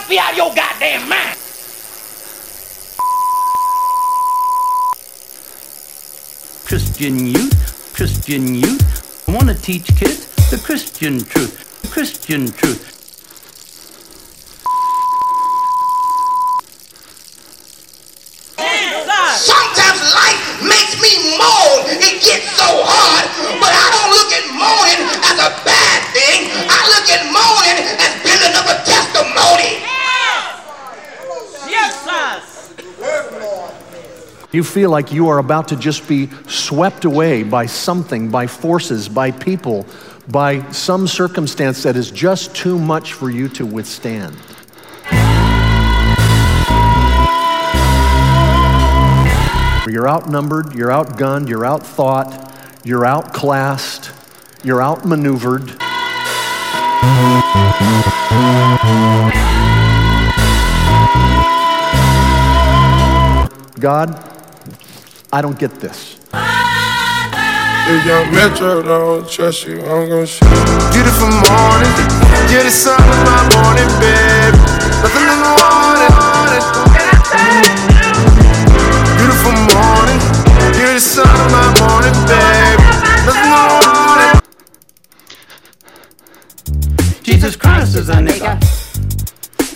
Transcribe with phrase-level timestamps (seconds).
[0.00, 1.36] philosophy out of your goddamn mind.
[6.64, 9.28] Christian youth, Christian youth.
[9.28, 12.99] I want to teach kids the Christian truth, the Christian truth.
[34.52, 39.08] You feel like you are about to just be swept away by something, by forces,
[39.08, 39.86] by people,
[40.28, 44.36] by some circumstance that is just too much for you to withstand.
[49.88, 54.10] You're outnumbered, you're outgunned, you're outthought, you're outclassed,
[54.64, 55.78] you're outmaneuvered.
[63.80, 64.29] God,
[65.32, 66.18] I don't get this.
[66.32, 70.42] If young Metro don't trust you, I'm gonna shoot.
[70.90, 71.94] Beautiful morning,
[72.50, 74.54] you're the sun of my morning, babe.
[74.98, 76.10] Nothing in the morning.
[79.22, 80.18] Beautiful morning,
[80.74, 82.80] you're the sun of my morning, babe.
[83.22, 84.34] Nothing in the morning.
[87.22, 88.58] Jesus Christ is a nigga.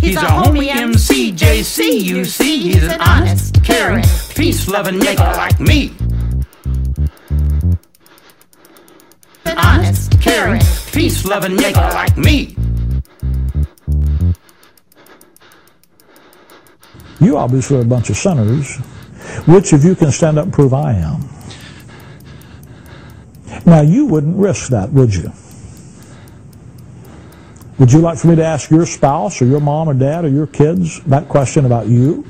[0.00, 2.58] He's a homie MCJC, you see.
[2.58, 4.04] He's an honest, caring,
[4.50, 5.92] peace loving nigga like me.
[9.46, 10.60] Honest, caring,
[10.90, 12.56] peace loving nigga like me.
[17.20, 18.76] You obviously are a bunch of sinners.
[19.46, 21.28] Which of you can stand up and prove I am?
[23.64, 25.32] Now, you wouldn't risk that, would you?
[27.78, 30.28] Would you like for me to ask your spouse or your mom or dad or
[30.28, 32.26] your kids that question about you?